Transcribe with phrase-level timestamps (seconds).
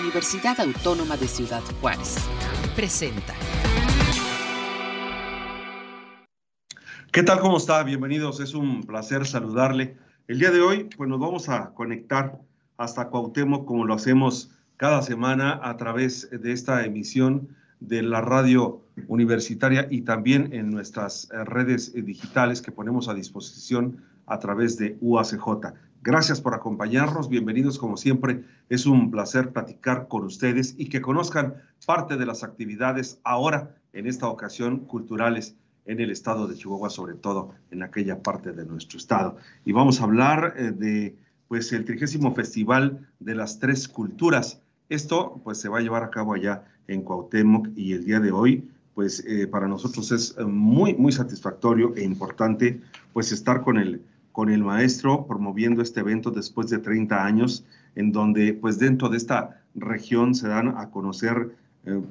[0.00, 2.16] Universidad Autónoma de Ciudad Juárez.
[2.74, 3.32] Presenta.
[7.12, 7.38] ¿Qué tal?
[7.38, 7.82] ¿Cómo está?
[7.84, 8.40] Bienvenidos.
[8.40, 9.96] Es un placer saludarle.
[10.26, 12.40] El día de hoy, pues nos vamos a conectar
[12.76, 17.48] hasta Cuauhtémoc como lo hacemos cada semana a través de esta emisión
[17.78, 24.38] de la radio universitaria y también en nuestras redes digitales que ponemos a disposición a
[24.38, 25.74] través de UACJ.
[26.06, 28.44] Gracias por acompañarnos, bienvenidos como siempre.
[28.68, 31.54] Es un placer platicar con ustedes y que conozcan
[31.86, 35.56] parte de las actividades ahora, en esta ocasión, culturales
[35.86, 39.38] en el estado de Chihuahua, sobre todo en aquella parte de nuestro estado.
[39.64, 41.16] Y vamos a hablar eh, de
[41.48, 44.60] pues el trigésimo festival de las tres culturas.
[44.90, 48.30] Esto pues se va a llevar a cabo allá en Cuauhtémoc y el día de
[48.30, 52.82] hoy pues eh, para nosotros es eh, muy muy satisfactorio e importante
[53.14, 54.02] pues estar con el
[54.34, 59.16] con el maestro promoviendo este evento después de 30 años en donde pues dentro de
[59.16, 61.54] esta región se dan a conocer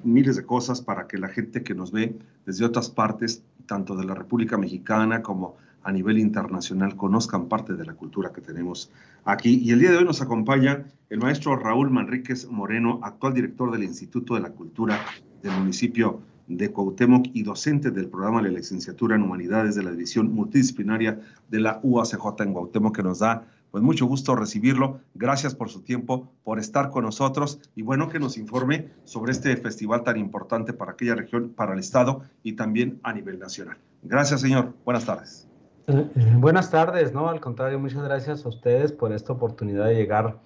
[0.05, 4.05] miles de cosas para que la gente que nos ve desde otras partes tanto de
[4.05, 8.89] la República Mexicana como a nivel internacional conozcan parte de la cultura que tenemos
[9.25, 9.59] aquí.
[9.61, 13.83] Y el día de hoy nos acompaña el maestro Raúl Manríquez Moreno, actual director del
[13.83, 14.97] Instituto de la Cultura
[15.41, 20.33] del municipio de Cuauhtémoc y docente del programa de licenciatura en Humanidades de la División
[20.33, 21.19] Multidisciplinaria
[21.49, 24.99] de la UACJ en Cuauhtémoc, que nos da pues mucho gusto recibirlo.
[25.15, 29.57] Gracias por su tiempo, por estar con nosotros y bueno que nos informe sobre este
[29.57, 33.77] festival tan importante para aquella región, para el Estado y también a nivel nacional.
[34.03, 34.73] Gracias, señor.
[34.85, 35.47] Buenas tardes.
[35.87, 36.07] Eh,
[36.37, 37.27] buenas tardes, ¿no?
[37.27, 40.37] Al contrario, muchas gracias a ustedes por esta oportunidad de llegar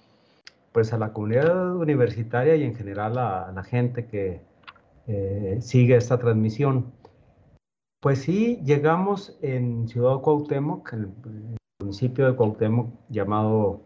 [0.72, 4.40] pues a la comunidad universitaria y en general a, la gente que
[5.08, 6.92] eh, sigue esta transmisión.
[8.00, 10.92] Pues sí, llegamos en Ciudad Cuauhtémoc,
[11.80, 13.82] municipio de Cuauhtémoc llamado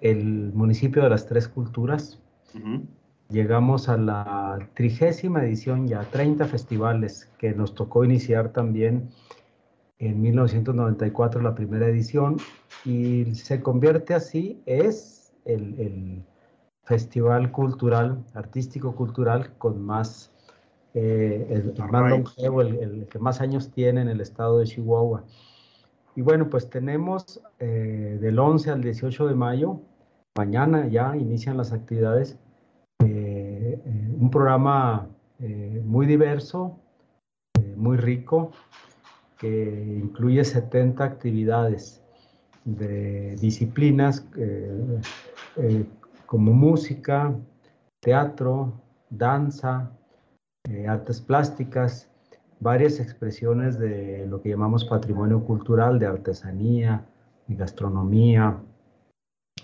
[0.00, 2.20] el municipio de las tres culturas.
[3.28, 9.10] Llegamos a la trigésima edición, ya 30 festivales, que nos tocó iniciar también
[9.98, 12.38] en 1994 la primera edición
[12.84, 16.24] y se convierte así, es el,
[16.90, 20.32] festival cultural, artístico-cultural con más,
[20.92, 25.22] eh, el, más longevo, el, que más años tiene en el estado de Chihuahua.
[26.16, 29.80] Y bueno, pues tenemos eh, del 11 al 18 de mayo,
[30.36, 32.36] mañana ya inician las actividades,
[33.04, 33.78] eh,
[34.18, 35.06] un programa
[35.84, 36.76] muy diverso,
[37.76, 38.50] muy rico,
[39.38, 42.02] que incluye 70 actividades
[42.64, 44.26] de disciplinas
[46.30, 47.34] como música,
[47.98, 48.80] teatro,
[49.10, 49.90] danza,
[50.88, 52.08] artes plásticas,
[52.60, 57.04] varias expresiones de lo que llamamos patrimonio cultural, de artesanía,
[57.48, 58.58] de gastronomía,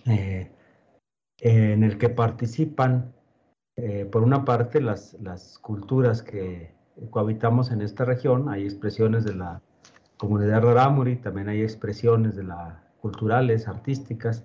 [0.07, 0.51] eh,
[1.39, 3.13] en el que participan,
[3.77, 6.75] eh, por una parte, las, las culturas que
[7.11, 9.63] cohabitamos en esta región, hay expresiones de la
[10.17, 14.45] comunidad rarámuri, también hay expresiones de la culturales, artísticas,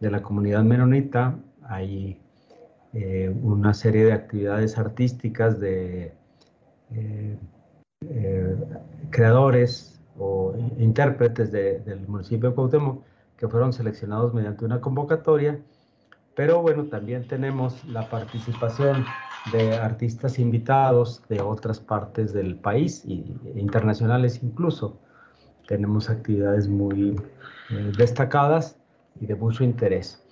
[0.00, 1.38] de la comunidad menonita,
[1.68, 2.20] hay
[2.92, 6.12] eh, una serie de actividades artísticas de
[6.92, 7.38] eh,
[9.10, 13.04] creadores o intérpretes del municipio de Cuauhtémoc
[13.36, 15.58] que fueron seleccionados mediante una convocatoria,
[16.34, 19.04] pero bueno, también tenemos la participación
[19.52, 25.00] de artistas invitados de otras partes del país y internacionales incluso.
[25.66, 27.16] Tenemos actividades muy
[27.70, 28.76] eh, destacadas
[29.20, 30.22] y de mucho interés.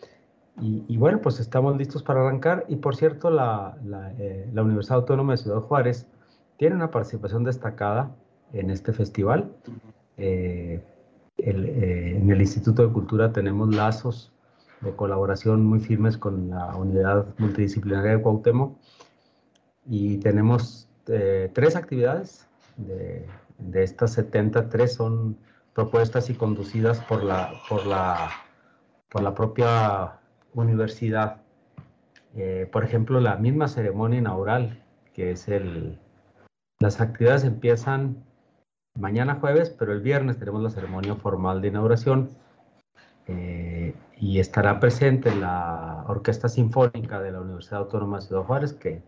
[0.60, 2.64] Y, bueno, pues estamos listos para arrancar.
[2.68, 6.06] Y por cierto, la, la, eh, la Universidad Autónoma de Ciudad Juárez
[6.56, 8.10] tiene una participación destacada
[8.52, 9.50] en este festival.
[10.16, 10.82] Eh,
[11.38, 14.32] eh, en el Instituto de Cultura tenemos lazos
[14.80, 18.76] de colaboración muy firmes con la Unidad Multidisciplinaria de Cuauhtémoc
[19.86, 22.46] y tenemos eh, tres actividades
[22.76, 23.26] de,
[23.58, 25.36] de, estas 73 son
[25.74, 28.30] propuestas y conducidas por la, por la,
[29.08, 30.17] por la propia
[30.54, 31.42] universidad.
[32.72, 34.82] por ejemplo, la misma ceremonia inaugural,
[35.14, 35.98] que es el,
[36.80, 38.24] las actividades empiezan
[38.98, 42.30] mañana jueves, pero el viernes tenemos la ceremonia formal de inauguración
[43.26, 49.02] eh, y estará presente la Orquesta Sinfónica de la Universidad Autónoma de Ciudad Juárez que,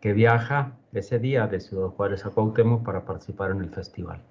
[0.00, 4.22] que viaja ese día de Ciudad Juárez a Cuauhtémoc para participar en el festival.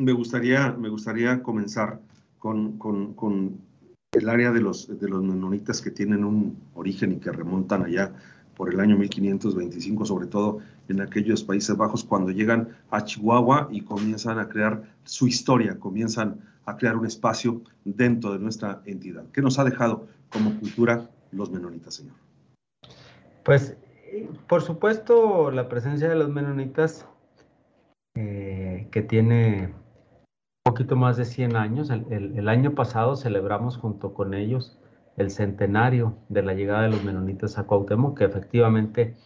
[0.00, 2.00] Me gustaría, me gustaría comenzar
[2.38, 3.60] con, con, con
[4.12, 8.12] el área de los, de los menonitas que tienen un origen y que remontan allá
[8.56, 10.58] por el año 1525, sobre todo
[10.88, 16.40] en aquellos Países Bajos, cuando llegan a Chihuahua y comienzan a crear su historia, comienzan
[16.64, 19.24] a crear un espacio dentro de nuestra entidad.
[19.32, 22.16] ¿Qué nos ha dejado como cultura los menonitas, señor?
[23.44, 23.76] Pues,
[24.48, 27.06] por supuesto, la presencia de los menonitas,
[28.16, 29.72] eh, que tiene
[30.68, 34.78] poquito más de 100 años, el, año pasado celebramos junto con ellos
[35.16, 39.16] el centenario de la llegada de los menonitas a Cuauhtémoc, que efectivamente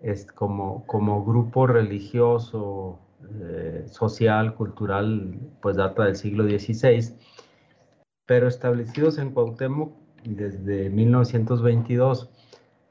[0.00, 2.98] es como, como grupo religioso,
[3.40, 7.16] eh, social, cultural, pues data del siglo XVI,
[8.26, 9.92] pero establecidos en Cuauhtémoc
[10.24, 12.30] desde 1922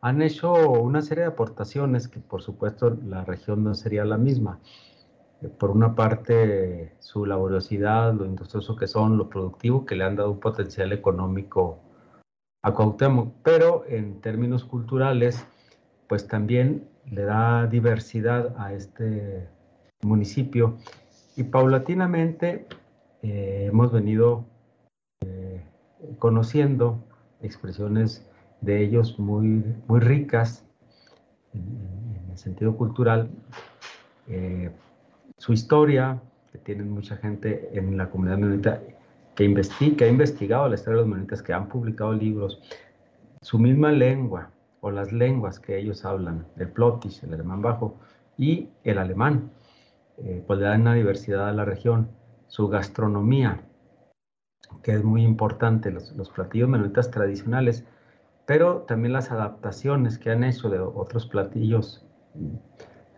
[0.01, 4.60] han hecho una serie de aportaciones que por supuesto la región no sería la misma.
[5.58, 10.32] Por una parte, su laboriosidad, lo industrioso que son, lo productivo, que le han dado
[10.32, 11.80] un potencial económico
[12.64, 15.46] a Cuauhtémoc, pero en términos culturales,
[16.08, 19.48] pues también le da diversidad a este
[20.04, 20.78] municipio.
[21.36, 22.68] Y paulatinamente
[23.24, 24.46] eh, hemos venido
[25.22, 25.64] eh,
[26.20, 27.04] conociendo
[27.42, 28.28] expresiones
[28.62, 30.66] de ellos muy, muy ricas
[31.54, 33.30] en, el sentido cultural,
[34.28, 34.72] eh,
[35.42, 36.22] su historia,
[36.52, 38.80] que tienen mucha gente en la comunidad menonita
[39.34, 42.62] que, investiga, que ha investigado la historia de los menonitas, que han publicado libros,
[43.42, 44.52] su misma lengua
[44.82, 47.96] o las lenguas que ellos hablan, el plotish, el alemán bajo
[48.38, 49.50] y el alemán,
[50.18, 52.10] eh, pues le dan una diversidad a la región,
[52.46, 53.62] su gastronomía,
[54.84, 57.84] que es muy importante, los, los platillos menonitas tradicionales,
[58.46, 62.06] pero también las adaptaciones que han hecho de otros platillos,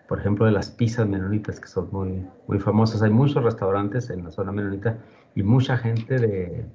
[0.07, 3.01] por ejemplo, de las pizzas menonitas, que son muy, muy famosas.
[3.01, 4.97] Hay muchos restaurantes en la zona menonita
[5.35, 6.65] y mucha gente de,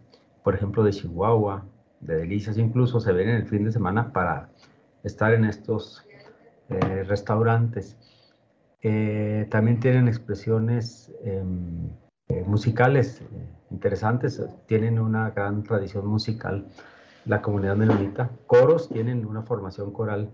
[0.43, 1.65] por ejemplo, de Chihuahua,
[2.01, 4.49] de Delicias, incluso se ven en el fin de semana para
[5.03, 6.05] estar en estos
[6.69, 7.97] eh, restaurantes.
[8.83, 11.91] Eh, también tienen expresiones em,
[12.29, 13.23] eh, musicales
[13.71, 16.67] interesantes, tienen una gran tradición musical
[17.29, 18.31] la comunidad menonita.
[18.47, 20.31] Coros tienen una formación coral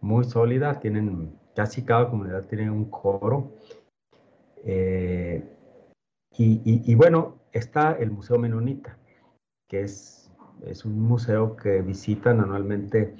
[0.00, 3.52] muy sólida, tienen, casi cada comunidad tiene un coro.
[4.64, 5.44] Eh,
[6.36, 8.96] y, bueno, está el Museo Menonita,
[9.68, 10.30] que es,
[10.64, 13.14] es un museo que visitan anualmente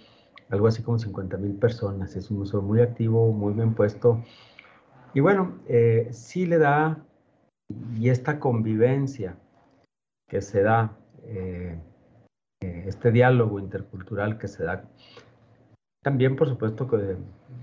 [0.49, 2.17] algo así como 50 mil personas.
[2.17, 4.25] Es un museo muy activo, muy bien puesto.
[5.12, 7.05] Y bueno, eh, sí le da,
[7.94, 9.37] y esta convivencia
[10.29, 11.79] que se da eh,
[12.62, 14.85] eh, este diálogo intercultural que se da
[16.02, 16.88] también, por supuesto,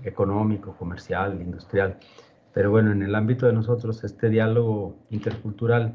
[0.04, 1.98] económico, comercial, industrial,
[2.54, 5.94] pero bueno, en el ámbito de nosotros, este diálogo intercultural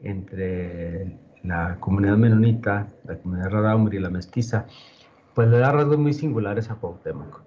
[0.00, 4.66] entre la comunidad menonita, la comunidad rarámuri y la mestiza,
[5.34, 7.42] pues le da rasgos muy singulares a Cuauhtémoc.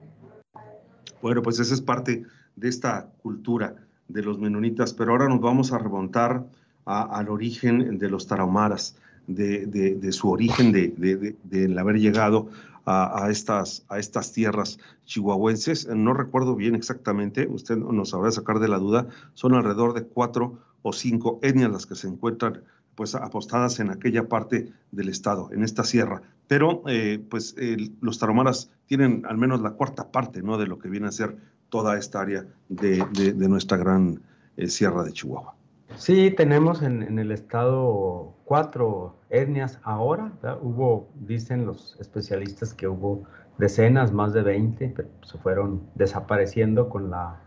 [1.21, 2.23] Bueno, pues esa es parte
[2.55, 3.75] de esta cultura
[4.07, 6.45] de los menonitas, pero ahora nos vamos a remontar
[6.85, 8.97] al origen de los tarahumaras
[9.27, 12.49] de, su origen, de, haber llegado
[12.85, 15.87] a, estas, a estas tierras chihuahuenses.
[15.87, 20.59] No recuerdo bien exactamente, usted nos sabrá sacar de la duda, son alrededor de cuatro
[20.81, 25.63] o cinco etnias las que se encuentran pues apostadas en aquella parte del estado, en
[25.63, 26.21] esta sierra.
[26.47, 27.55] Pero eh, pues
[27.99, 30.57] los taromaras tienen al menos la cuarta parte ¿no?
[30.57, 31.37] de lo que viene a ser
[31.69, 34.21] toda esta área de, nuestra gran
[34.55, 35.55] eh, sierra de Chihuahua.
[35.93, 40.33] Sí, tenemos en, el estado cuatro etnias ahora.
[40.61, 43.23] Hubo, dicen los especialistas que hubo
[43.57, 47.41] decenas, más de 20, pero se fueron desapareciendo con la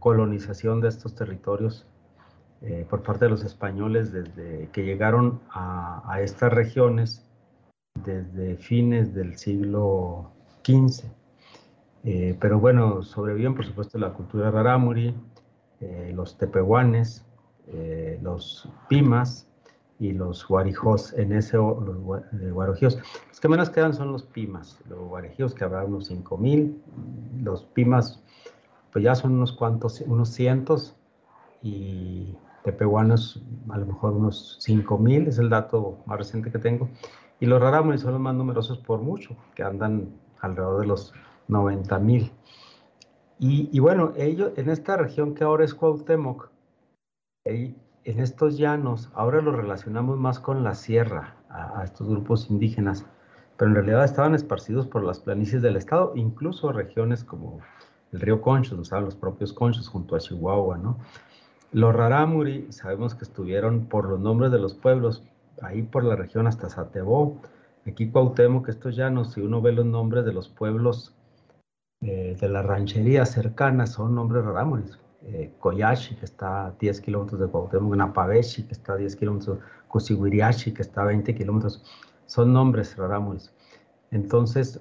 [0.00, 1.86] colonización de estos territorios
[2.62, 7.24] eh, por parte de los españoles desde que llegaron a, estas regiones
[8.04, 10.32] desde fines del siglo
[10.64, 11.04] XV.
[12.04, 15.14] Eh, pero bueno, sobreviven por supuesto la cultura rarámuri,
[15.80, 17.24] eh, los tepehuanes,
[17.68, 19.46] eh, los pimas
[19.98, 22.98] y los guarijos, en ese, los eh, guarijos.
[23.28, 26.82] Los que menos quedan son los pimas, los guarijos que habrá unos 5000,
[27.42, 28.22] los pimas
[28.92, 30.96] pues ya son unos cuantos, unos cientos
[31.62, 36.88] y tepehuanos a lo mejor unos 5000, es el dato más reciente que tengo.
[37.40, 41.12] Y los rarámuris son los más numerosos por mucho, que andan alrededor de los
[41.48, 42.30] 90.000.
[43.38, 46.50] Y, y bueno, ellos, en esta región que ahora es Cuauhtémoc,
[47.44, 53.04] en estos llanos, ahora los relacionamos más con la sierra, a, estos grupos indígenas,
[53.56, 57.60] pero en realidad estaban esparcidos por las planicies del estado, incluso regiones como
[58.12, 60.98] el río Conchos, los propios Conchos junto a Chihuahua, ¿no?
[61.72, 65.24] Los Rarámuri sabemos que estuvieron por los nombres de los pueblos,
[65.62, 67.40] ahí por la región hasta Satebó,
[67.86, 71.14] aquí Cuauhtémoc, estos llanos, si uno ve los nombres de los pueblos
[72.02, 77.40] eh, de las rancherías cercanas, son nombres Rarámuris, eh, Koyashi, que está a 10 kilómetros
[77.40, 81.84] de Cuauhtémoc, Napaveshi, que está a 10 kilómetros, Kusiguiriashi, que está a 20 kilómetros,
[82.26, 83.52] son nombres rarámuris.
[84.10, 84.80] Entonces,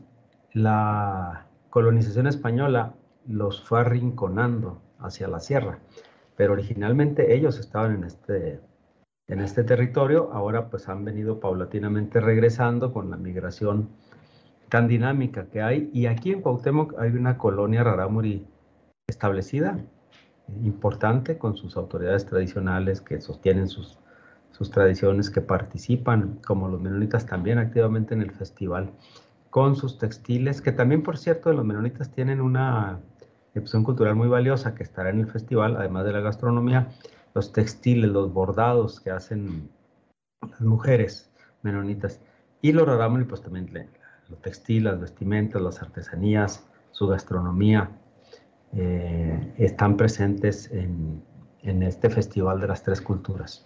[0.54, 2.94] la, colonización española
[3.26, 5.80] los fue arrinconando hacia la sierra,
[6.36, 8.60] pero originalmente ellos estaban en este,
[9.28, 13.90] en este territorio, ahora pues han venido paulatinamente regresando con la migración
[14.70, 18.46] tan dinámica que hay, y aquí en Cuauhtémoc hay una colonia rarámuri
[19.08, 19.80] establecida,
[20.64, 23.98] importante, con sus autoridades tradicionales que sostienen sus,
[24.52, 28.92] sus tradiciones, que participan, como los menonitas también activamente en el festival,
[29.50, 33.00] con sus textiles, que también, por cierto, los menonitas tienen una
[33.54, 36.88] expresión cultural muy valiosa que estará en el festival, además de la gastronomía,
[37.34, 39.70] los textiles, los bordados que hacen
[40.42, 41.30] las mujeres
[41.62, 42.22] menonitas.
[42.62, 43.70] Y los rarámuri, pues también
[44.30, 47.90] los textiles, las vestimentas, las artesanías, su gastronomía,
[48.74, 51.24] eh, están presentes en,
[51.64, 53.66] este Festival de las Tres Culturas.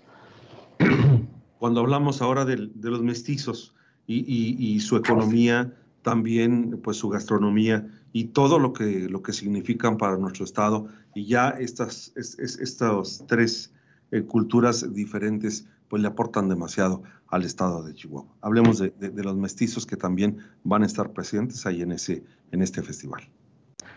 [1.60, 3.74] Cuando hablamos ahora de, los mestizos
[4.06, 10.18] y, su economía, también pues su gastronomía y todo lo que, lo que significan para
[10.18, 13.74] nuestro estado, y ya estas, estas tres
[14.12, 18.34] eh, culturas diferentes pues le aportan demasiado al estado de Chihuahua.
[18.42, 22.82] Hablemos de, los mestizos que también van a estar presentes ahí en, ese, en este
[22.82, 23.24] festival.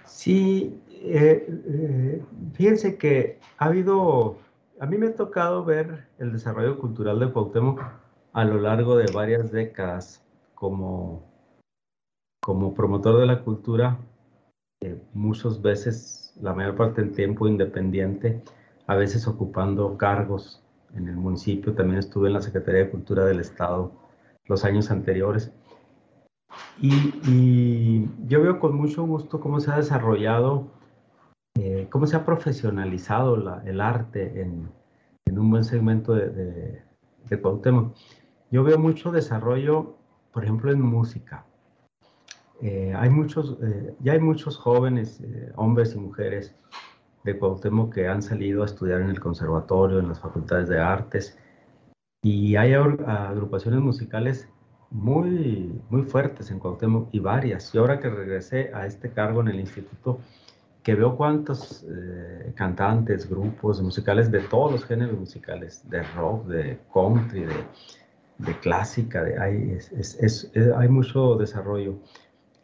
[0.07, 0.73] Sí,
[1.03, 2.23] eh, eh,
[2.55, 4.37] fíjense que ha habido,
[4.81, 7.83] a mí me ha tocado ver el desarrollo cultural de Cuauhtémoc
[8.33, 10.23] a lo largo de varias décadas
[10.55, 11.23] como,
[12.41, 13.99] como promotor de la cultura,
[14.81, 18.43] eh, muchas veces, la mayor parte del tiempo independiente,
[18.87, 20.63] a veces ocupando cargos
[20.95, 23.93] en el municipio, también estuve en la Secretaría de Cultura del Estado
[24.47, 25.53] los años anteriores.
[26.81, 30.69] Y, yo veo con mucho gusto cómo se ha desarrollado,
[31.59, 33.35] eh, cómo se ha profesionalizado
[33.65, 34.69] el arte en,
[35.31, 36.83] un buen segmento de, de,
[37.29, 37.91] de
[38.51, 39.97] Yo veo mucho desarrollo,
[40.33, 41.45] por ejemplo, en música.
[42.63, 45.23] Eh, hay muchos, eh, ya hay muchos jóvenes,
[45.57, 46.55] hombres y mujeres
[47.25, 51.39] de Cuauhtémoc que han salido a estudiar en el conservatorio, en las facultades de artes,
[52.23, 54.49] y hay agrupaciones musicales
[54.91, 57.75] muy, muy fuertes en Cuauhtémoc y varias.
[57.75, 60.21] Y ahora que regresé a este cargo en el instituto,
[60.89, 66.79] que veo cuántos eh, cantantes, grupos musicales de todos los géneros musicales, de rock, de
[66.95, 67.57] country, de,
[68.39, 71.99] de clásica, de, hay, es, hay mucho desarrollo.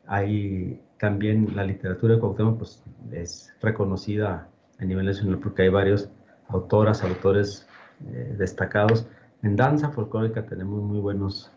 [0.07, 6.09] Hay también la literatura de Cuauhtémoc pues, es reconocida a nivel nacional porque hay varios
[6.49, 7.69] autoras, autores
[8.07, 9.07] eh, destacados.
[9.43, 11.53] En danza folclórica tenemos muy buenos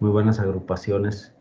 [0.00, 1.32] muy buenas agrupaciones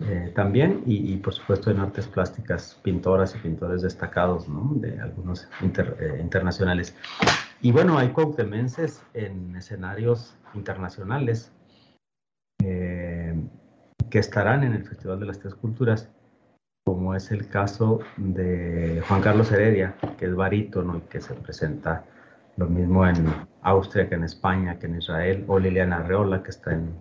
[0.00, 4.72] eh, también y, por supuesto en artes plásticas, pintoras y pintores destacados, ¿no?
[4.74, 6.96] De algunos eh, internacionales.
[7.60, 11.52] Y bueno, hay cuautemenses en escenarios internacionales
[12.64, 13.34] eh,
[14.10, 16.10] que estarán en el Festival de las Tres Culturas,
[16.84, 22.04] como es el caso de Juan Carlos Heredia, que es barítono y que se presenta
[22.56, 23.26] lo mismo en
[23.62, 26.94] Austria que en España, que en Israel, o Liliana Reola, que está en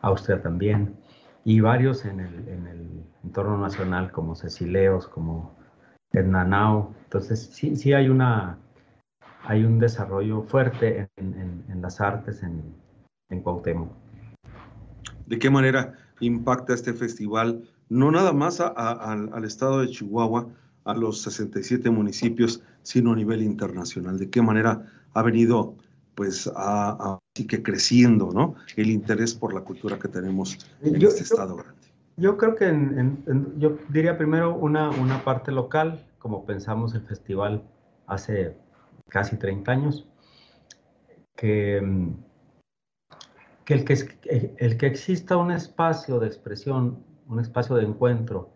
[0.00, 0.96] Austria también,
[1.44, 5.56] y varios en el, en el entorno nacional como Cecileos, como
[6.12, 6.94] Hernanao.
[7.04, 8.58] Entonces, sí, sí hay, una,
[9.44, 12.74] hay un desarrollo fuerte en, en, las artes en,
[13.30, 13.90] en Cuauhtémoc.
[15.26, 20.48] ¿De qué manera impacta este festival, no nada más al estado de Chihuahua,
[20.84, 24.18] a los 67 municipios, sino a nivel internacional?
[24.18, 25.76] ¿De qué manera ha venido
[26.14, 28.54] pues a, que creciendo, ¿no?
[28.76, 31.80] El interés por la cultura que tenemos en este estado grande.
[32.16, 32.70] Yo creo que
[33.56, 37.62] yo diría primero una, una parte local, como pensamos el festival
[38.06, 38.56] hace
[39.08, 40.06] casi 30 años,
[41.34, 42.12] que,
[43.64, 48.50] que, el, que el que exista un espacio de expresión, un espacio de encuentro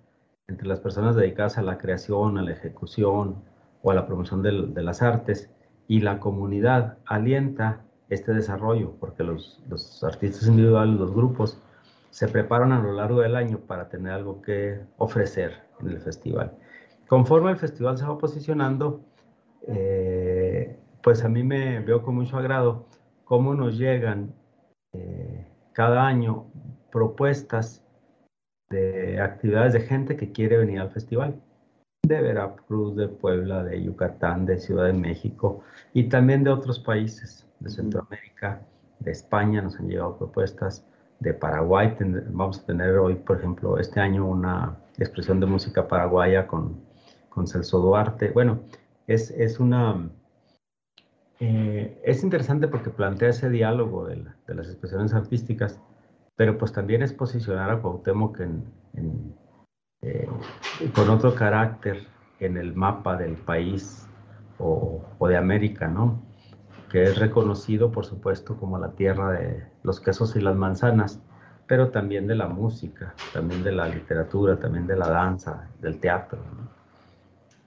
[0.47, 3.43] entre las personas dedicadas a la creación, a la ejecución
[3.83, 5.51] o a la promoción de las artes,
[5.89, 9.61] y la comunidad alienta este desarrollo, porque los,
[10.05, 11.59] artistas individuales, los grupos,
[12.11, 16.53] se preparan a lo largo del año para tener algo que ofrecer en el festival.
[17.09, 19.01] Conforme el festival se va posicionando,
[19.67, 22.87] eh, pues a mí me veo con mucho agrado
[23.25, 24.35] cómo nos llegan
[24.93, 26.47] eh, cada año
[26.93, 27.85] propuestas
[28.71, 31.41] de actividades de gente que quiere venir al festival
[32.07, 37.47] de Veracruz, de Puebla, de Yucatán, de Ciudad de México y también de otros países
[37.61, 38.61] de Centroamérica,
[39.01, 40.85] de España nos han llegado propuestas,
[41.21, 41.97] de Paraguay,
[42.31, 46.81] vamos a tener hoy, por ejemplo, este año una expresión de música paraguaya con,
[47.31, 48.31] con Celso Duarte.
[48.31, 48.61] Bueno,
[49.07, 50.11] es, es una...
[51.41, 55.81] Eh, es interesante porque plantea ese diálogo de, las expresiones artísticas,
[56.37, 59.35] pero pues también es posicionar a Cuauhtémoc en, en
[60.05, 60.29] eh,
[60.95, 62.07] con otro carácter
[62.39, 64.07] en el mapa del país
[64.59, 66.23] o, o, de América, ¿no?
[66.91, 71.21] Que es reconocido, por supuesto, como la tierra de los quesos y las manzanas,
[71.67, 76.39] pero también de la música, también de la literatura, también de la danza, del teatro.
[76.39, 76.69] ¿no?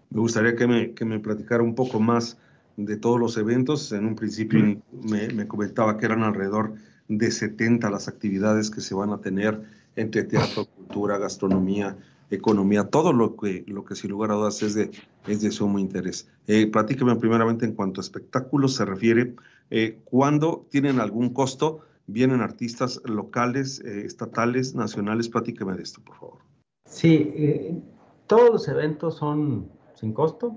[0.09, 2.37] Me gustaría que me, que me platicara un poco más
[2.77, 3.91] de todos los eventos.
[3.91, 4.59] En un principio
[4.91, 6.75] me, me, comentaba que eran alrededor
[7.07, 9.61] de 70 las actividades que se van a tener
[9.95, 11.97] entre teatro, cultura, gastronomía,
[12.29, 14.91] economía, todo lo que, lo que sin lugar a dudas es de,
[15.27, 16.29] es de sumo interés.
[16.47, 19.35] Eh, platíqueme primeramente en cuanto a espectáculos se refiere,
[19.69, 21.81] eh, ¿cuándo tienen algún costo?
[22.07, 25.27] ¿Vienen artistas locales, eh, estatales, nacionales?
[25.27, 26.39] Platíqueme de esto, por favor.
[26.85, 27.81] Sí, eh,
[28.27, 30.55] todos los eventos son sin costo.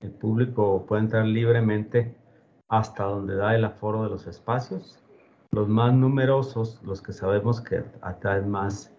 [0.00, 2.14] El público puede entrar libremente
[2.68, 4.98] hasta donde da el aforo de los espacios.
[5.50, 8.92] Los más numerosos, los que sabemos que atraen más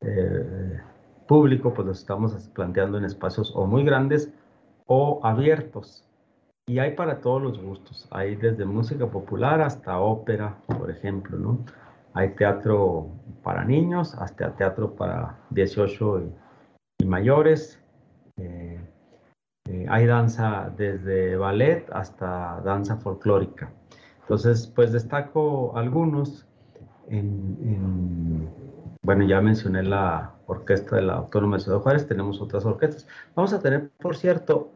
[0.00, 0.80] eh,
[1.30, 4.32] público, pues los estamos planteando en espacios o muy grandes
[4.86, 6.04] o abiertos.
[6.66, 8.08] Y hay para todos los gustos.
[8.10, 11.64] Hay desde música popular hasta ópera, por ejemplo, ¿no?
[12.14, 13.06] Hay teatro
[13.44, 16.32] para niños hasta teatro para 18
[16.98, 17.80] y, mayores.
[18.36, 18.80] Eh,
[19.68, 23.72] eh, hay danza desde ballet hasta danza folclórica.
[24.22, 26.48] Entonces, pues destaco algunos.
[27.08, 28.48] En, en,
[29.02, 33.06] bueno, ya mencioné la orquesta de la Autónoma de Ciudad Juárez, tenemos otras orquestas.
[33.34, 34.72] Vamos a tener, por cierto,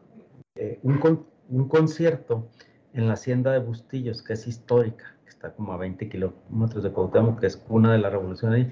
[0.55, 2.47] eh, un, con, un, concierto
[2.93, 6.91] en la Hacienda de Bustillos, que es histórica, que está como a 20 kilómetros de
[6.91, 8.71] Cuauhtémoc, que es cuna de la revolución ahí.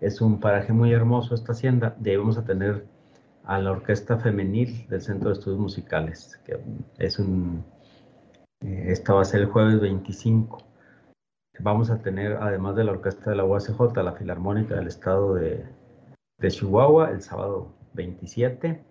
[0.00, 1.96] Es un paraje muy hermoso esta hacienda.
[1.98, 2.86] De ahí vamos a tener
[3.44, 6.58] a la Orquesta Femenil del Centro de Estudios Musicales, que
[6.98, 7.64] es un,
[8.60, 10.58] eh, esta va a ser el jueves 25.
[11.60, 15.64] Vamos a tener, además de la Orquesta de la UACJ, la Filarmónica del Estado de,
[16.38, 18.82] de Chihuahua, el sábado 27.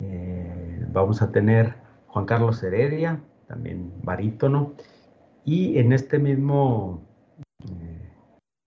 [0.00, 1.74] Eh, vamos a tener
[2.08, 4.74] Juan Carlos Heredia, también barítono.
[5.44, 7.06] Y en este mismo,
[7.68, 8.12] eh,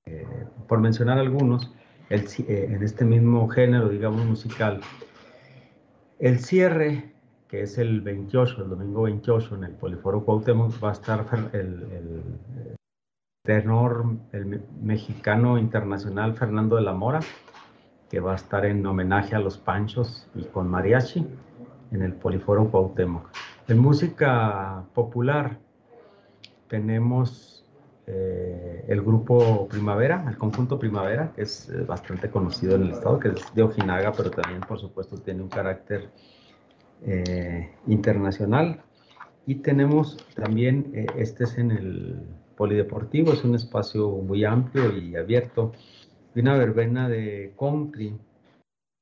[0.05, 1.73] eh, por mencionar algunos,
[2.09, 4.81] el, en este mismo género, digamos, musical.
[6.19, 7.13] El cierre,
[7.47, 12.23] que es el 28, el domingo 28, en el Poliforo Cuauhtémoc, va a estar el
[13.43, 17.21] tenor, el mexicano internacional Fernando de la Mora,
[18.09, 21.25] que va a estar en homenaje a los Panchos y con mariachi
[21.91, 23.29] en el Poliforo Cuauhtémoc.
[23.67, 25.57] En música popular
[26.67, 27.65] tenemos
[28.05, 33.19] eh, el grupo Primavera, el conjunto Primavera, que es eh, bastante conocido en el estado,
[33.19, 36.09] que es de Ojinaga, pero también, por supuesto, tiene un carácter
[37.05, 38.81] eh, internacional.
[39.45, 42.21] Y tenemos también, eh, este es en el
[42.55, 45.73] Polideportivo, es un espacio muy amplio y abierto,
[46.37, 48.15] y una verbena de country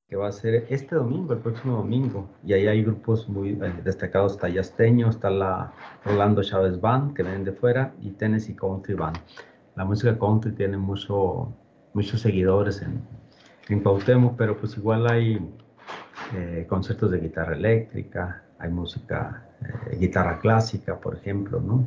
[0.08, 2.30] que va a ser este domingo, el próximo domingo.
[2.46, 5.74] Y ahí hay grupos muy eh, destacados, está Yasteño, está la
[6.06, 9.18] Rolando Chávez Band, que vienen de fuera, y Tennessee Country Band.
[9.76, 11.54] La música country tiene mucho,
[11.94, 13.02] muchos seguidores en,
[13.68, 15.38] en Cuauhtémoc, pero pues igual hay
[16.36, 19.46] eh, conciertos de guitarra eléctrica, hay música,
[19.92, 21.86] eh, guitarra clásica, por ejemplo, ¿no?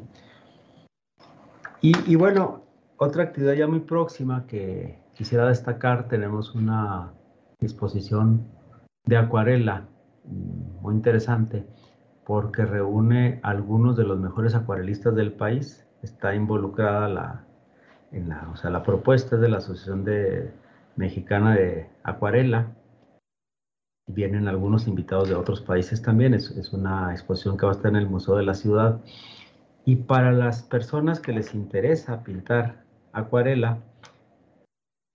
[1.81, 2.68] Y, y bueno,
[2.99, 7.13] otra actividad ya muy próxima que quisiera destacar, tenemos una
[7.61, 8.47] exposición
[9.05, 9.89] de acuarela
[10.25, 11.65] muy interesante
[12.27, 15.87] porque reúne algunos de los mejores acuarelistas del país.
[16.03, 17.45] Está involucrada la,
[18.13, 20.05] en la, o sea, la propuesta de la Asociación
[20.97, 22.75] Mexicana de Acuarela.
[24.09, 26.35] Vienen algunos invitados de otros países también.
[26.35, 29.01] Es una exposición que va a estar en el Museo de la Ciudad.
[29.85, 32.88] Y para las personas que les interesa pintar
[33.21, 33.79] acuarela,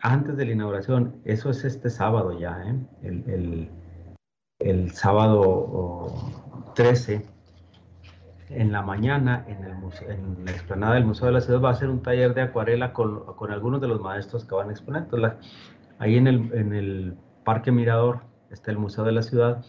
[0.04, 2.76] antes de la inauguración, eso es este sábado ya, ¿eh?
[3.04, 3.70] el, el,
[4.60, 7.26] el, sábado oh, 13,
[8.50, 11.70] en la mañana, en, el museo, en la explanada del Museo de la Ciudad, va
[11.70, 14.72] a ser un taller de acuarela con, con algunos de los maestros que van a
[14.74, 15.08] exponer.
[15.14, 15.38] La,
[16.00, 18.20] ahí en el, en el Parque Mirador
[18.52, 19.64] está el Museo de la Ciudad,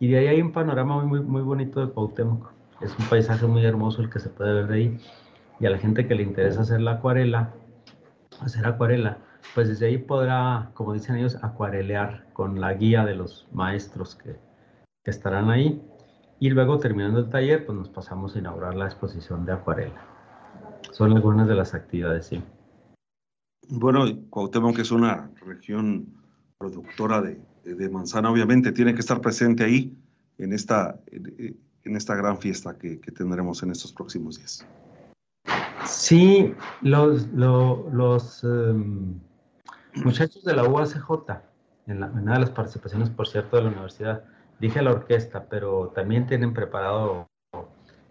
[0.00, 2.52] y de ahí hay un panorama muy, muy, muy bonito de Cuauhtémoc.
[2.80, 5.00] Es un paisaje muy hermoso el que se puede ver de ahí,
[5.60, 7.52] y a la gente que le interesa hacer la acuarela,
[8.40, 9.18] hacer acuarela,
[9.54, 14.36] pues desde ahí podrá, como dicen ellos, acuarelear con la guía de los maestros que,
[15.04, 15.82] estarán ahí.
[16.38, 20.06] Y luego, terminando el taller, pues nos pasamos a inaugurar la exposición de acuarela.
[20.90, 22.42] Son algunas de las actividades, sí.
[23.70, 26.12] Bueno, Cuauhtémoc, que es una región
[26.58, 29.96] productora de, de, manzana, obviamente tiene que estar presente ahí
[30.36, 34.66] en esta, en esta gran fiesta que, que tendremos en estos próximos días.
[35.88, 39.18] Sí, los, los, um,
[39.94, 41.00] muchachos de la UACJ
[41.86, 44.22] en, una de las participaciones, por cierto, de la universidad,
[44.60, 47.26] dije la orquesta, pero también tienen preparado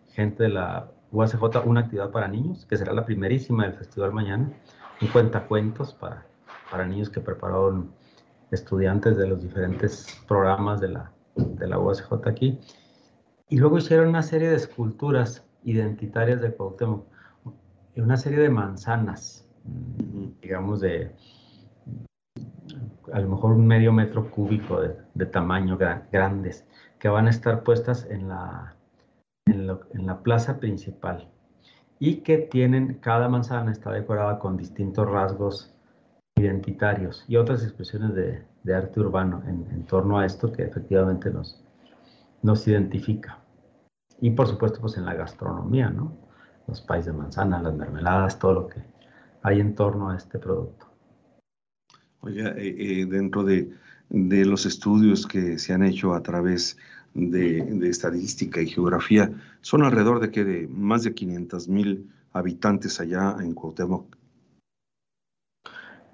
[0.09, 4.51] gente de la UACJ una actividad para niños, que será la primerísima del festival mañana,
[4.99, 6.25] un cuentacuentos para,
[6.71, 7.91] para niños que prepararon
[8.49, 12.59] estudiantes de los diferentes programas de la, de la UACJ aquí.
[13.49, 17.05] Y luego hicieron una serie de esculturas identitarias de Cuauhtémoc,
[18.01, 19.47] una serie de manzanas,
[20.41, 21.11] digamos de
[23.13, 26.65] a lo mejor un medio metro cúbico de, tamaño grandes,
[26.99, 28.75] que van a estar puestas en la,
[29.45, 29.67] en,
[30.05, 31.29] la plaza principal
[31.99, 35.73] y que tienen, cada manzana está decorada con distintos rasgos
[36.35, 41.31] identitarios y otras expresiones de, de arte urbano en, en, torno a esto que efectivamente
[41.31, 41.63] nos,
[42.43, 43.39] nos identifica.
[44.19, 46.26] Y por supuesto, pues en la gastronomía, ¿no?
[46.67, 48.81] Los países de manzana, las mermeladas, todo lo que
[49.43, 50.87] hay en torno a este producto.
[52.21, 53.71] Oye, eh, eh, dentro de,
[54.09, 56.77] de, los estudios que se han hecho a través
[57.13, 62.99] de, de estadística y geografía, son alrededor de que de más de 500 mil habitantes
[62.99, 64.17] allá en Cuauhtémoc.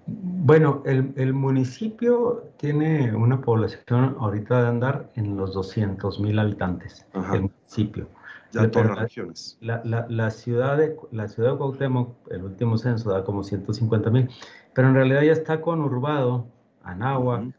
[0.06, 7.06] Bueno, el, el, municipio tiene una población ahorita de andar en los 200 mil habitantes,
[7.34, 8.10] el municipio.
[8.54, 9.58] Ya todas las regiones.
[9.62, 14.10] La, la, la, ciudad de, la ciudad de Cuauhtémoc, el último censo da como 150
[14.10, 14.30] mil,
[14.74, 16.48] pero en realidad ya está conurbado,
[16.84, 17.54] Anáhuac,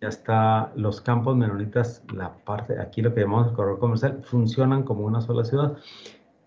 [0.00, 4.82] ya está los campos menonitas, la parte, aquí lo que llamamos el corredor comercial, funcionan
[4.82, 5.76] como una sola ciudad.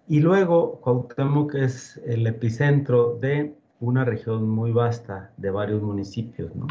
[0.07, 6.67] Y luego Cuauhtémoc es el epicentro de una región muy vasta de varios municipios, ¿no?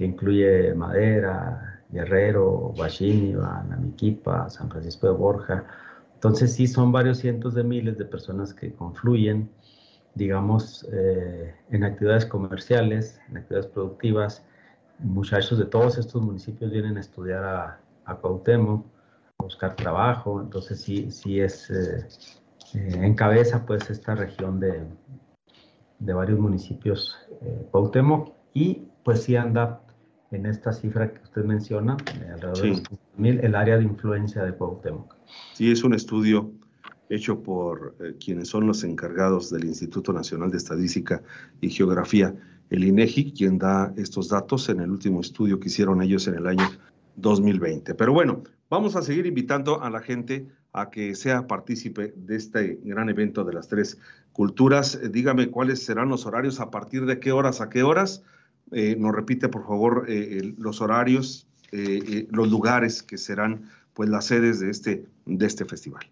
[0.00, 5.64] que incluye Madera, Guerrero, Huachíniva, Namiquipa, San Francisco de Borja.
[6.20, 9.50] Entonces sí son varios cientos de miles de personas que confluyen,
[10.14, 14.44] digamos, eh, en actividades comerciales, en actividades productivas.
[14.98, 18.84] Muchachos de todos estos municipios vienen a estudiar a, a Cuauhtémoc,
[19.38, 22.06] a buscar trabajo, entonces sí, sí es, eh,
[22.74, 24.84] eh, encabeza pues esta región de,
[26.00, 29.80] de varios municipios eh, Cuauhtémoc y pues sí anda
[30.32, 31.96] en esta cifra que usted menciona,
[32.30, 32.82] alrededor de
[33.16, 35.19] mil, el área de influencia de Cuauhtémoc.
[35.54, 36.52] Sí, es un estudio
[37.10, 41.22] hecho por eh, quienes son los encargados del Instituto Nacional de Estadística
[41.60, 42.34] y Geografía,
[42.70, 46.46] el INEGI, quien da estos datos en el último estudio que hicieron ellos en el
[46.46, 46.64] año
[47.16, 47.94] 2020.
[47.96, 52.78] Pero bueno, vamos a seguir invitando a la gente a que sea partícipe de este
[52.84, 53.98] gran evento de las tres
[54.32, 54.94] culturas.
[54.94, 58.22] Eh, dígame cuáles serán los horarios, a partir de qué horas a qué horas.
[58.70, 60.06] Eh, nos repite, por favor,
[60.58, 63.62] los horarios, los lugares que serán
[64.00, 66.06] pues las sedes de este, de este festival.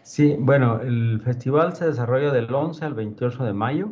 [0.00, 3.90] Sí, bueno, el festival se desarrolla del 11 al 28 de mayo.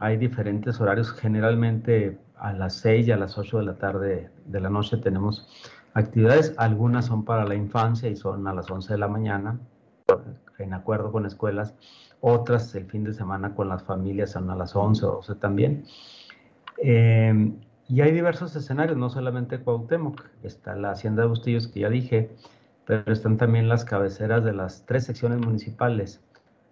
[0.00, 4.60] Hay diferentes horarios, generalmente a las 6 y a las 8 de la tarde de
[4.60, 5.46] la noche tenemos
[5.94, 6.52] actividades.
[6.56, 9.60] Algunas son para la infancia y son a las 11 de la mañana,
[10.58, 11.76] en acuerdo con escuelas.
[12.20, 15.84] Otras el fin de semana con las familias son a las 11 o 12 también.
[16.82, 17.52] Eh,
[17.88, 22.30] y hay diversos escenarios, no solamente Cuauhtémoc, está la Hacienda de Bustillos que ya dije,
[22.84, 26.20] pero están también las cabeceras de las tres secciones municipales,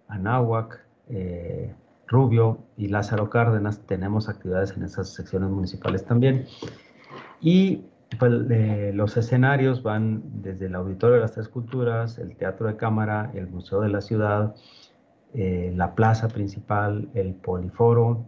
[0.07, 1.73] Anáhuac, eh,
[2.07, 3.79] Rubio y Lázaro Cárdenas.
[3.85, 6.45] Tenemos actividades en esas secciones municipales también.
[7.41, 7.85] Y
[8.19, 8.31] pues,
[8.93, 13.47] los escenarios van desde el Auditorio de las Tres Culturas, el Teatro de Cámara, el
[13.47, 14.55] Museo de la Ciudad,
[15.33, 18.25] eh, la plaza principal, el Poliforo,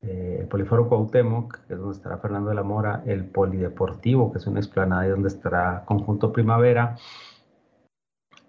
[0.00, 4.38] eh, el Poliforo Cuauhtémoc, que es donde estará Fernando de la Mora, el Polideportivo, que
[4.38, 6.96] es una explanada y donde estará Conjunto Primavera.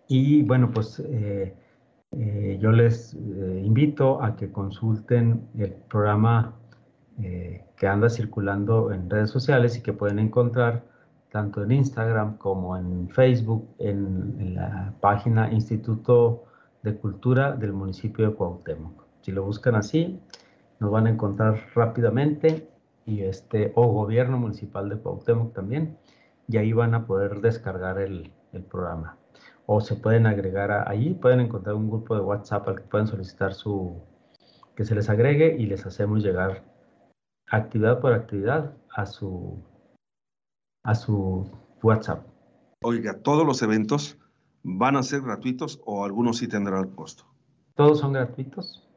[0.07, 1.55] Y bueno, pues eh,
[2.11, 6.55] eh, yo les invito a que consulten el programa
[7.75, 10.85] que anda circulando en redes sociales y que pueden encontrar
[11.31, 16.45] tanto en Instagram como en Facebook, en, en la página Instituto
[16.81, 19.03] de Cultura del municipio de Cuauhtémoc.
[19.21, 20.21] Si lo buscan así,
[20.79, 22.69] nos van a encontrar rápidamente
[23.05, 25.97] y este o gobierno municipal de Cuauhtémoc también
[26.47, 29.17] y ahí van a poder descargar el, el programa
[29.65, 33.07] o se pueden agregar a, allí pueden encontrar un grupo de WhatsApp al que pueden
[33.07, 34.01] solicitar su
[34.75, 36.63] que se les agregue y les hacemos llegar
[37.51, 39.61] actividad por actividad a su
[40.83, 41.49] a su
[41.83, 42.25] WhatsApp.
[42.81, 44.17] Oiga, todos los eventos
[44.63, 47.25] van a ser gratuitos o algunos sí tendrán costo.
[47.75, 48.88] Todos son gratuitos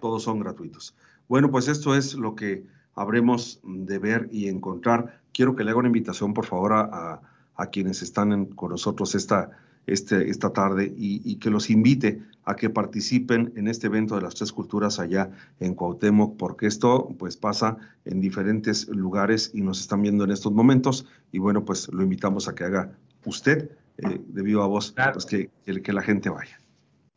[0.00, 0.94] todos son gratuitos.
[1.28, 5.20] Bueno, pues esto es lo que habremos de ver y encontrar.
[5.32, 7.20] Quiero que le haga una invitación, por favor, a,
[7.72, 9.50] quienes están con nosotros esta,
[9.88, 14.36] este, esta tarde y, que los invite a que participen en este evento de las
[14.36, 20.02] tres culturas allá en Cuauhtémoc, porque esto pues pasa en diferentes lugares y nos están
[20.02, 22.92] viendo en estos momentos y bueno, pues lo invitamos a que haga
[23.24, 26.60] usted eh, de viva voz, pues que, que, la gente vaya.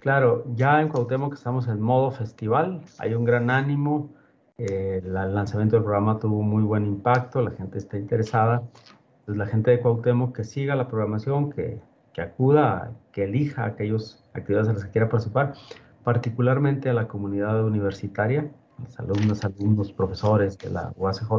[0.02, 4.10] Claro, ya en Cuauhtémoc estamos en modo festival, hay un gran ánimo,
[4.58, 8.64] eh, el lanzamiento del programa tuvo muy buen impacto, la gente está interesada,
[9.26, 11.80] pues la gente de Cuauhtémoc que siga la programación, que,
[12.14, 15.54] que acuda, que elija aquellas actividades en las que quiera participar,
[16.04, 18.50] particularmente a la comunidad universitaria,
[18.84, 21.30] los alumnos, alumnos, profesores de la UACJ,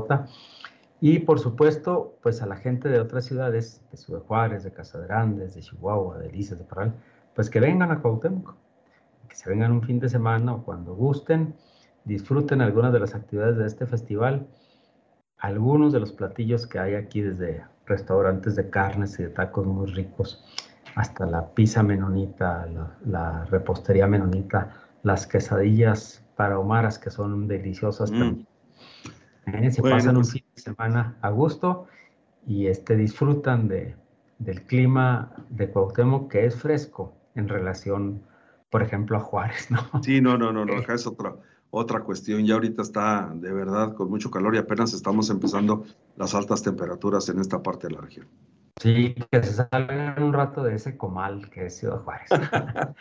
[1.01, 5.01] y por supuesto, pues a la gente de otras ciudades, de Ciudad Juárez, de Casa
[5.01, 6.95] Grandes, de Chihuahua, de Lices, de Parral,
[7.35, 8.55] pues que vengan a Cuauhtémoc,
[9.29, 11.55] que se vengan un fin de semana o cuando gusten,
[12.05, 14.47] disfruten algunas de las actividades de este festival,
[15.39, 19.87] algunos de los platillos que hay aquí desde restaurantes de carnes y de tacos muy
[19.87, 20.45] ricos,
[20.95, 22.69] hasta la pizza menonita,
[23.07, 28.19] la, repostería menonita, las quesadillas para Omaras que son deliciosas mm.
[28.19, 28.47] también.
[29.47, 31.87] Eh, se pasan un pues fin de semana a gusto
[32.47, 33.97] y este, disfrutan de,
[34.39, 38.23] del clima de Cuauhtémoc que es fresco en relación,
[38.71, 39.79] por ejemplo, a Juárez, ¿no?
[40.03, 41.35] Sí, no, no, no, no acá es otra,
[41.71, 42.45] otra cuestión.
[42.45, 45.85] Ya ahorita está de verdad con mucho calor y apenas estamos empezando
[46.17, 48.27] las altas temperaturas en esta parte de la región.
[48.81, 52.29] Sí, que se salgan un rato de ese comal que es Ciudad Juárez.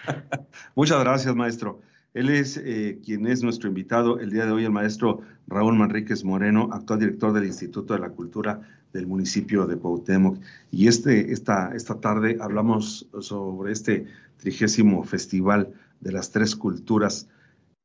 [0.75, 1.81] Muchas gracias, maestro.
[2.13, 6.25] Él es eh, quien es nuestro invitado el día de hoy, el maestro Raúl Manríquez
[6.25, 8.59] Moreno, actual director del Instituto de la Cultura
[8.93, 10.39] del municipio de Cuauhtémoc.
[10.71, 14.05] Y este, esta, esta tarde hablamos sobre este
[14.37, 17.27] trigésimo festival de las tres culturas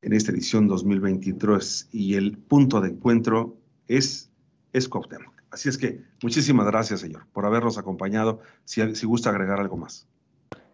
[0.01, 4.31] en esta edición 2023 y el punto de encuentro es,
[4.73, 5.33] es Cuauhtémoc.
[5.49, 8.41] Así es que muchísimas gracias, señor, por habernos acompañado.
[8.65, 10.07] Si, si gusta agregar algo más.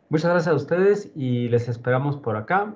[0.09, 2.75] Muchas gracias a ustedes y les esperamos por acá.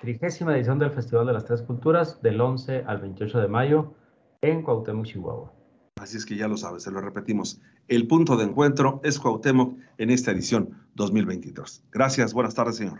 [0.00, 3.94] Trigésima edición del Festival de las Tres Culturas del 11 al 28 de mayo
[4.40, 5.52] en Cuauhtémoc, Chihuahua.
[6.02, 7.60] Así es que ya lo sabes, se lo repetimos.
[7.86, 11.84] El punto de encuentro es Cuauhtémoc en esta edición 2023.
[11.92, 12.98] Gracias, buenas tardes, señor.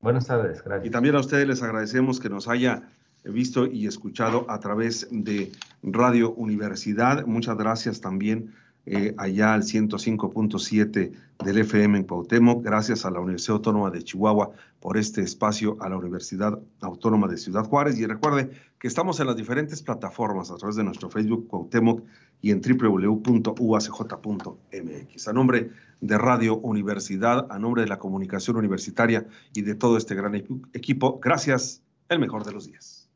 [0.00, 0.86] Buenas tardes, gracias.
[0.86, 2.88] Y también a ustedes les agradecemos que nos haya
[3.24, 5.50] visto y escuchado a través de
[5.82, 7.26] Radio Universidad.
[7.26, 8.54] Muchas gracias también
[8.84, 11.12] eh, allá al 105.7
[11.44, 12.64] del FM en Cuauhtémoc.
[12.64, 17.36] Gracias a la Universidad Autónoma de Chihuahua por este espacio, a la Universidad Autónoma de
[17.36, 17.98] Ciudad Juárez.
[17.98, 22.02] Y recuerde que estamos en las diferentes plataformas a través de nuestro Facebook Cuauhtémoc
[22.40, 23.58] y en www.uacj.mx.
[25.28, 30.16] A nombre de Radio Universidad, a nombre de la comunicación universitaria y de todo este
[30.16, 31.82] gran equipo, gracias.
[32.08, 33.08] El mejor de los días.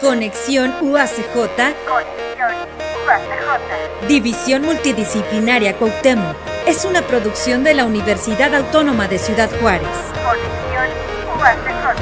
[0.00, 1.22] Conexión UACJ.
[1.32, 1.74] Conexión
[2.36, 2.87] UACJ.
[4.06, 6.36] División Multidisciplinaria Cuauhtémoc.
[6.66, 9.88] Es una producción de la Universidad Autónoma de Ciudad Juárez.
[10.24, 10.88] Conexión
[11.40, 11.94] UACJ.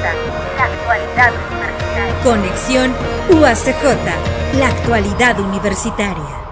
[0.57, 2.23] La actualidad universitaria.
[2.23, 2.95] Conexión
[3.31, 4.59] UACJ.
[4.59, 6.46] La actualidad universitaria.